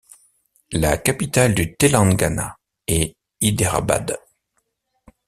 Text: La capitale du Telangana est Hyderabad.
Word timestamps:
La 0.71 0.97
capitale 0.99 1.53
du 1.53 1.75
Telangana 1.75 2.57
est 2.87 3.15
Hyderabad. 3.39 4.17